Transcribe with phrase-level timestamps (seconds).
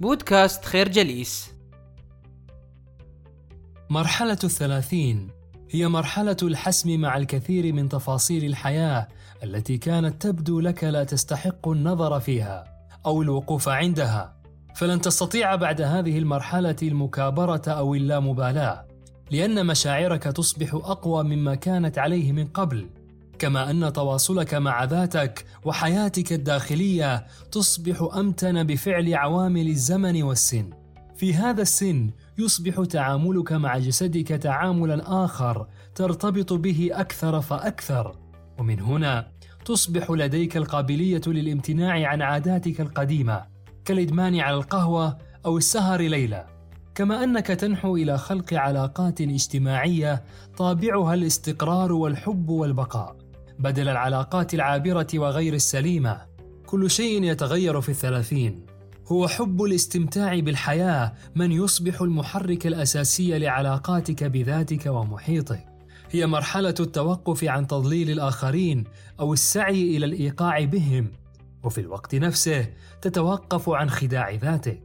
[0.00, 1.52] بودكاست خير جليس.
[3.90, 5.30] مرحلة الثلاثين
[5.70, 9.08] هي مرحلة الحسم مع الكثير من تفاصيل الحياة
[9.44, 12.64] التي كانت تبدو لك لا تستحق النظر فيها
[13.06, 14.36] أو الوقوف عندها.
[14.74, 18.86] فلن تستطيع بعد هذه المرحلة المكابرة أو اللامبالاة
[19.30, 22.90] لأن مشاعرك تصبح أقوى مما كانت عليه من قبل.
[23.42, 30.70] كما أن تواصلك مع ذاتك وحياتك الداخلية تصبح أمتن بفعل عوامل الزمن والسن.
[31.16, 38.16] في هذا السن يصبح تعاملك مع جسدك تعاملا آخر ترتبط به أكثر فأكثر.
[38.58, 39.26] ومن هنا
[39.64, 43.44] تصبح لديك القابلية للامتناع عن عاداتك القديمة
[43.84, 46.46] كالإدمان على القهوة أو السهر ليلا
[46.94, 50.22] كما أنك تنحو إلى خلق علاقات اجتماعية
[50.56, 53.21] طابعها الاستقرار والحب والبقاء.
[53.58, 56.20] بدل العلاقات العابرة وغير السليمة.
[56.66, 58.66] كل شيء يتغير في الثلاثين.
[59.06, 65.66] هو حب الاستمتاع بالحياة من يصبح المحرك الأساسي لعلاقاتك بذاتك ومحيطك.
[66.10, 68.84] هي مرحلة التوقف عن تضليل الآخرين
[69.20, 71.10] أو السعي إلى الإيقاع بهم.
[71.62, 72.66] وفي الوقت نفسه
[73.02, 74.82] تتوقف عن خداع ذاتك.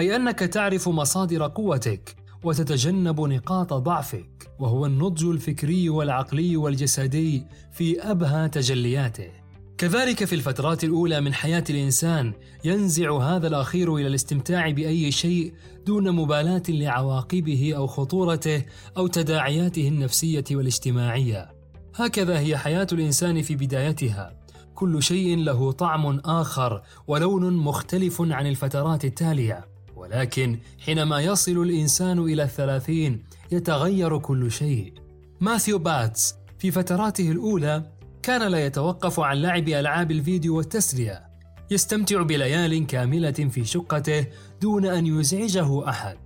[0.00, 4.39] أي أنك تعرف مصادر قوتك وتتجنب نقاط ضعفك.
[4.60, 9.30] وهو النضج الفكري والعقلي والجسدي في أبهى تجلياته.
[9.78, 12.32] كذلك في الفترات الأولى من حياة الإنسان
[12.64, 15.52] ينزع هذا الأخير إلى الاستمتاع بأي شيء
[15.86, 18.64] دون مبالاة لعواقبه أو خطورته
[18.96, 21.50] أو تداعياته النفسية والاجتماعية.
[21.94, 24.40] هكذا هي حياة الإنسان في بدايتها.
[24.74, 29.64] كل شيء له طعم آخر ولون مختلف عن الفترات التالية.
[30.00, 34.92] ولكن حينما يصل الإنسان إلى الثلاثين يتغير كل شيء.
[35.40, 41.26] ماثيو باتس في فتراته الأولى كان لا يتوقف عن لعب ألعاب الفيديو والتسلية.
[41.70, 44.26] يستمتع بليال كاملة في شقته
[44.62, 46.16] دون أن يزعجه أحد.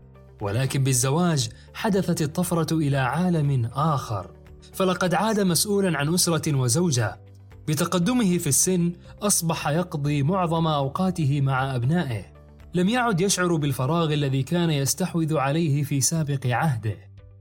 [0.41, 4.31] ولكن بالزواج حدثت الطفرة إلى عالم آخر.
[4.73, 7.21] فلقد عاد مسؤولا عن أسرة وزوجة.
[7.69, 8.93] بتقدمه في السن
[9.23, 12.34] أصبح يقضي معظم أوقاته مع أبنائه.
[12.75, 16.97] لم يعد يشعر بالفراغ الذي كان يستحوذ عليه في سابق عهده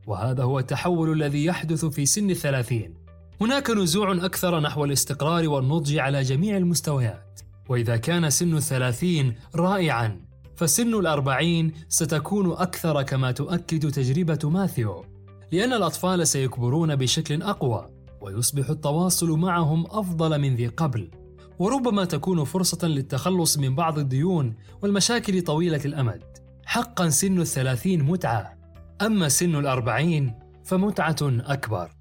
[0.08, 2.94] وهذا هو التحول الذي يحدث في سن الثلاثين.
[3.42, 10.20] هناك نزوع أكثر نحو الاستقرار والنضج على جميع المستويات وإذا كان سن الثلاثين رائعا
[10.56, 15.06] فسن الأربعين ستكون أكثر كما تؤكد تجربة ماثيو
[15.52, 17.90] لأن الأطفال سيكبرون بشكل أقوى
[18.22, 21.23] ويصبح التواصل معهم أفضل من ذي قبل.
[21.60, 26.24] وربما تكون فرصة للتخلص من بعض الديون والمشاكل طويلة الأمد.
[26.66, 28.58] حقا سن الثلاثين متعة.
[29.02, 31.92] أما سن الأربعين فمتعة أكبر.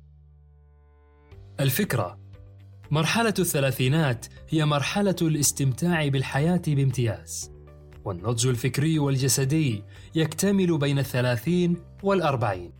[1.60, 2.18] الفكرة
[2.90, 7.52] مرحلة الثلاثينات هي مرحلة الاستمتاع بالحياة بامتياز.
[8.04, 9.82] والنضج الفكري والجسدي
[10.14, 12.72] يكتمل بين الثلاثين والأربعين.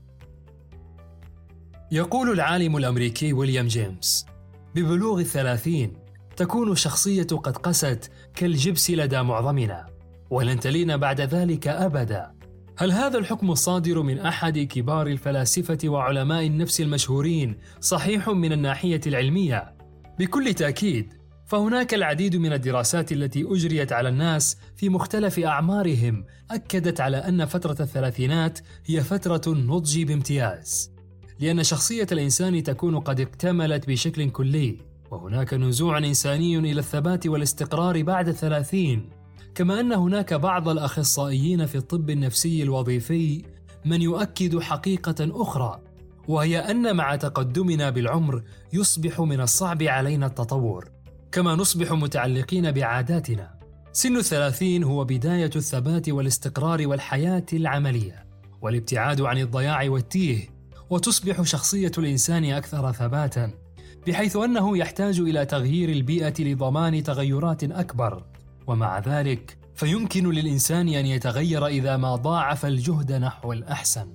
[1.93, 4.27] يقول العالم الأمريكي ويليام جيمس
[4.75, 6.02] ببلوغ الثلاثين
[6.43, 9.87] تكون الشخصية قد قست كالجبس لدى معظمنا
[10.31, 12.33] ولن تلين بعد ذلك أبدا.
[12.77, 19.75] هل هذا الحكم الصادر من أحد كبار الفلاسفة وعلماء النفس المشهورين صحيح من الناحية العلمية؟
[20.19, 21.15] بكل تأكيد
[21.47, 27.77] فهناك العديد من الدراسات التي أجريت على الناس في مختلف أعمارهم أكدت على أن فترة
[27.81, 30.93] الثلاثينات هي فترة النضج بامتياز.
[31.41, 34.92] لأن شخصية الإنسان تكون قد اكتملت بشكل كلي.
[35.13, 39.11] وهناك نزوع إنساني إلى الثبات والاستقرار بعد الثلاثين
[39.55, 43.43] كما أن هناك بعض الأخصائيين في الطب النفسي الوظيفي
[43.85, 45.81] من يؤكد حقيقة أخرى
[46.29, 48.43] وهي أن مع تقدمنا بالعمر
[48.73, 50.89] يصبح من الصعب علينا التطور
[51.33, 53.55] كما نصبح متعلقين بعاداتنا.
[53.93, 58.27] سن الثلاثين هو بداية الثبات والاستقرار والحياة العملية
[58.63, 60.49] والابتعاد عن الضياع والتيه
[60.91, 63.62] وتصبح شخصية الإنسان أكثر ثباتا.
[64.07, 68.25] بحيث أنه يحتاج إلى تغيير البيئة لضمان تغيرات أكبر.
[68.67, 74.07] ومع ذلك فيمكن للإنسان أن يتغير إذا ما ضاعف الجهد نحو الأحسن.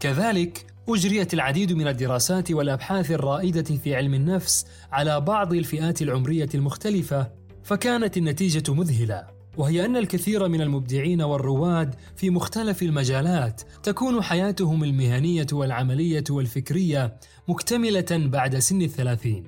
[0.00, 7.30] كذلك أجريت العديد من الدراسات والأبحاث الرائدة في علم النفس على بعض الفئات العمرية المختلفة
[7.62, 9.26] فكانت النتيجة مذهلة.
[9.56, 17.16] وهي أن الكثير من المبدعين والرواد في مختلف المجالات تكون حياتهم المهنية والعملية والفكرية
[17.48, 19.44] مكتملة بعد سن الثلاثين.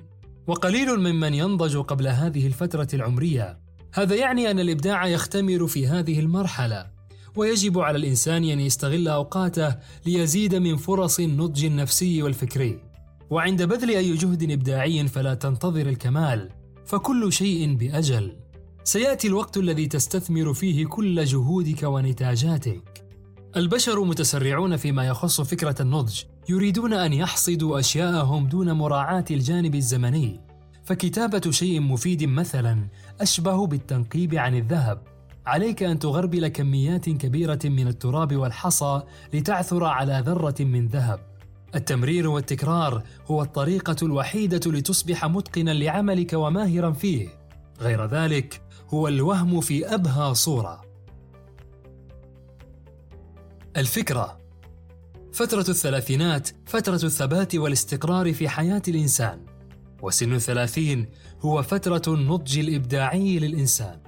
[0.47, 3.59] وقليل ممن ينضج قبل هذه الفترة العمرية.
[3.93, 6.87] هذا يعني أن الإبداع يختمر في هذه المرحلة.
[7.35, 9.75] ويجب على الإنسان أن يستغل أوقاته
[10.05, 12.79] ليزيد من فرص النضج النفسي والفكري.
[13.29, 16.49] وعند بذل أي جهد إبداعي فلا تنتظر الكمال
[16.85, 18.46] فكل شيء بأجل.
[18.87, 23.05] سيأتي الوقت الذي تستثمر فيه كل جهودك ونتاجاتك.
[23.55, 30.41] البشر متسرعون فيما يخص فكرة النضج يريدون أن يحصدوا أشياءهم دون مراعاة الجانب الزمني.
[30.83, 32.87] فكتابة شيء مفيد مثلا
[33.21, 35.01] أشبه بالتنقيب عن الذهب.
[35.45, 39.01] عليك أن تغربل كميات كبيرة من التراب والحصى
[39.33, 41.19] لتعثر على ذرة من ذهب.
[41.75, 47.27] التمرير والتكرار هو الطريقة الوحيدة لتصبح متقنا لعملك وماهرا فيه.
[47.81, 50.81] غير ذلك هو الوهم في أبهى صورة.
[53.77, 54.37] الفكرة
[55.33, 59.45] فترة الثلاثينات فترة الثبات والاستقرار في حياة الإنسان.
[60.01, 61.09] وسن الثلاثين
[61.41, 63.99] هو فترة النضج الإبداعي للإنسان.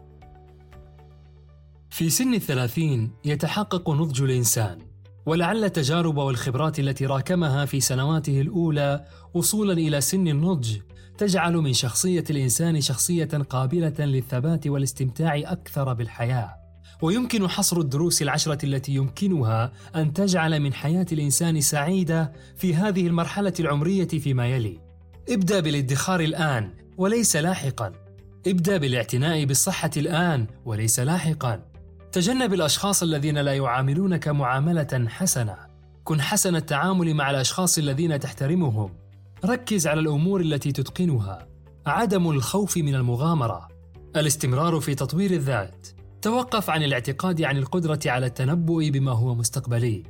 [1.90, 4.80] في سن الثلاثين يتحقق نضج الإنسان
[5.26, 10.78] ولعل التجارب والخبرات التي راكمها في سنواته الأولى وصولا إلى سن النضج
[11.20, 16.56] تجعل من شخصية الإنسان شخصية قابلة للثبات والاستمتاع أكثر بالحياة.
[17.02, 23.54] ويمكن حصر الدروس العشرة التي يمكنها أن تجعل من حياة الإنسان سعيدة في هذه المرحلة
[23.60, 24.80] العمرية فيما يلي.
[25.30, 27.92] ابدأ بالادخار الآن وليس لاحقا.
[28.48, 31.64] ابدأ بالاعتناء بالصحة الآن وليس لاحقا.
[32.12, 35.58] تجنب الأشخاص الذين لا يعاملونك معاملة حسنة.
[36.04, 39.09] كن حسن التعامل مع الأشخاص الذين تحترمهم.
[39.46, 41.48] ركز على الأمور التي تتقنها.
[41.86, 43.68] عدم الخوف من المغامرة.
[44.16, 45.88] الاستمرار في تطوير الذات.
[46.22, 50.04] توقف عن الاعتقاد عن القدرة على التنبؤ بما هو مستقبلي.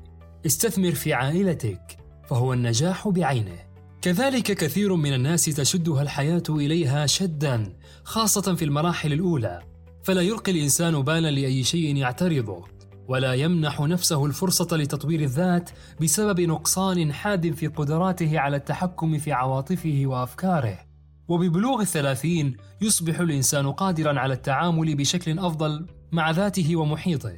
[0.45, 1.97] استثمر في عائلتك
[2.29, 3.59] فهو النجاح بعينه.
[4.01, 7.73] كذلك كثير من الناس تشدها الحياة إليها شدا
[8.03, 9.59] خاصة في المراحل الأولى.
[10.03, 12.78] فلا يلقي الإنسان بالا لأي شيء يعترضه.
[13.09, 15.69] ولا يمنح نفسه الفرصة لتطوير الذات
[16.01, 20.79] بسبب نقصان حاد في قدراته على التحكم في عواطفه وأفكاره.
[21.27, 27.33] وببلوغ الثلاثين يصبح الإنسان قادرا على التعامل بشكل أفضل مع ذاته ومحيطه.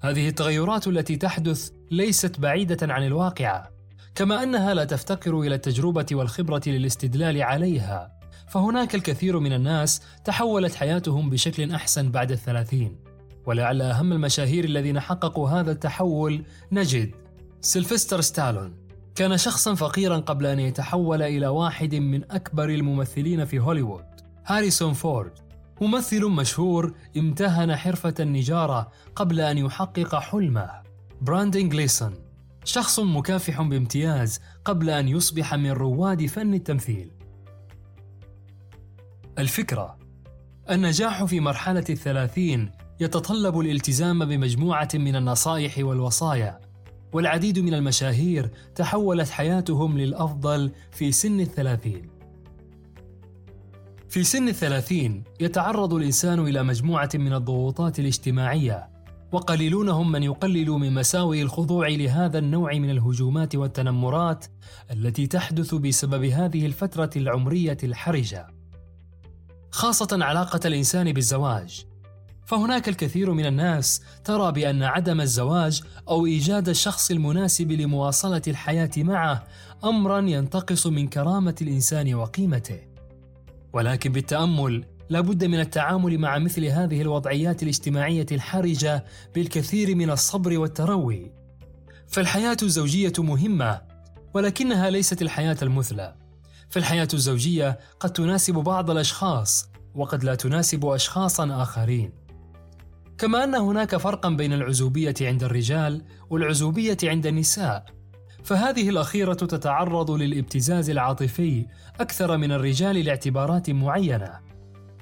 [0.00, 3.70] هذه التغيرات التي تحدث ليست بعيدة عن الواقعه
[4.14, 8.12] كما أنها لا تفتقر إلى التجربة والخبرة للاستدلال عليها.
[8.48, 13.05] فهناك الكثير من الناس تحولت حياتهم بشكل أحسن بعد الثلاثين.
[13.46, 17.14] ولعل أهم المشاهير الذين حققوا هذا التحول نجد
[17.60, 18.86] سيلفستر ستالون.
[19.14, 24.04] كان شخصا فقيرا قبل أن يتحول إلى واحد من أكبر الممثلين في هوليوود
[24.46, 25.32] هاريسون فورد.
[25.80, 30.70] ممثل مشهور امتهن حرفة النجارة قبل أن يحقق حلمه
[31.20, 32.14] براندن جليسون.
[32.64, 37.10] شخص مكافح بامتياز قبل أن يصبح من رواد فن التمثيل.
[39.38, 39.98] الفكرة
[40.70, 42.70] النجاح في مرحلة الثلاثين
[43.00, 46.60] يتطلب الالتزام بمجموعة من النصائح والوصايا
[47.12, 52.08] والعديد من المشاهير تحولت حياتهم للأفضل في سن الثلاثين
[54.08, 58.88] في سن الثلاثين يتعرض الإنسان إلى مجموعة من الضغوطات الاجتماعية
[59.32, 64.46] وقليلون هم من يقلل من مساوئ الخضوع لهذا النوع من الهجومات والتنمرات
[64.90, 68.46] التي تحدث بسبب هذه الفترة العمرية الحرجة
[69.70, 71.86] خاصة علاقة الإنسان بالزواج.
[72.46, 79.44] فهناك الكثير من الناس ترى بأن عدم الزواج أو إيجاد الشخص المناسب لمواصلة الحياة معه
[79.84, 82.80] أمرا ينتقص من كرامة الإنسان وقيمته.
[83.72, 89.04] ولكن بالتأمل لابد من التعامل مع مثل هذه الوضعيات الاجتماعية الحرجة
[89.34, 91.32] بالكثير من الصبر والتروي.
[92.08, 93.80] فالحياة الزوجية مهمة
[94.34, 96.14] ولكنها ليست الحياة المثلى.
[96.70, 102.25] فالحياة الزوجية قد تناسب بعض الأشخاص وقد لا تناسب أشخاصا آخرين.
[103.18, 107.84] كما أن هناك فرقا بين العزوبية عند الرجال والعزوبية عند النساء.
[108.44, 111.66] فهذه الأخيرة تتعرض للابتزاز العاطفي
[112.00, 114.40] أكثر من الرجال لاعتبارات معينة.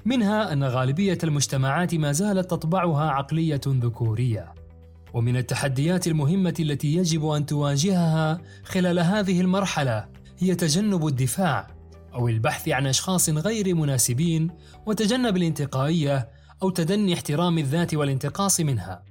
[0.05, 4.53] منها أن غالبية المجتمعات ما زالت تطبعها عقلية ذكورية.
[5.13, 10.05] ومن التحديات المهمة التي يجب أن تواجهها خلال هذه المرحلة
[10.39, 11.67] هي تجنب الدفاع
[12.13, 14.51] أو البحث عن أشخاص غير مناسبين
[14.85, 16.29] وتجنب الانتقائية
[16.63, 19.03] أو تدني احترام الذات والانتقاص منها.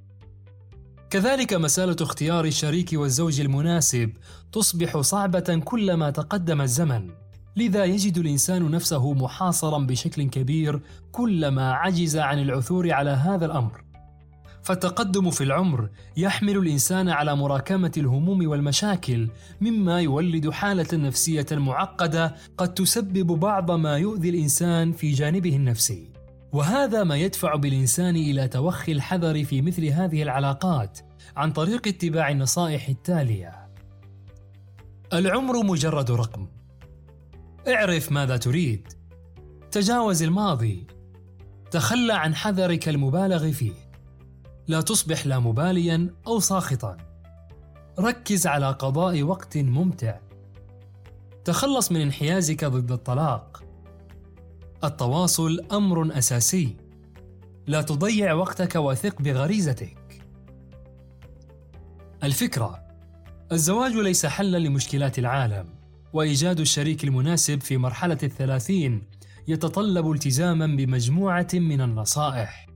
[1.09, 4.13] كذلك مسألة اختيار الشريك والزوج المناسب
[4.51, 7.09] تصبح صعبة كلما تقدم الزمن،
[7.55, 13.85] لذا يجد الإنسان نفسه محاصرا بشكل كبير كلما عجز عن العثور على هذا الأمر.
[14.63, 19.29] فالتقدم في العمر يحمل الإنسان على مراكمة الهموم والمشاكل
[19.61, 26.14] مما يولد حالة نفسية معقدة قد تسبب بعض ما يؤذي الإنسان في جانبه النفسي
[26.55, 30.99] وهذا ما يدفع بالإنسان إلى توخي الحذر في مثل هذه العلاقات
[31.35, 33.69] عن طريق اتباع النصائح التالية.
[35.13, 36.47] العمر مجرد رقم.
[37.67, 38.87] اعرف ماذا تريد.
[39.71, 40.87] تجاوز الماضي.
[41.71, 43.91] تخلى عن حذرك المبالغ فيه.
[44.67, 46.97] لا تصبح لا مباليا أو ساخطا.
[47.99, 50.19] ركز على قضاء وقت ممتع.
[51.45, 53.64] تخلص من انحيازك ضد الطلاق.
[54.83, 56.77] التواصل أمر أساسي.
[57.67, 60.21] لا تضيع وقتك وثق بغريزتك.
[62.23, 62.85] الفكرة
[63.51, 65.69] الزواج ليس حلا لمشكلات العالم
[66.13, 69.03] وإيجاد الشريك المناسب في مرحلة الثلاثين
[69.47, 72.67] يتطلب التزاما بمجموعة من النصائح.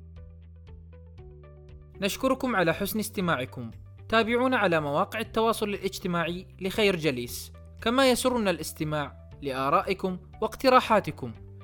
[2.02, 3.72] نشكركم على حسن استماعكم.
[4.10, 7.52] تابعونا على مواقع التواصل الاجتماعي لخير جليس.
[7.82, 11.32] كما يسرنا الاستماع لآرائكم واقتراحاتكم.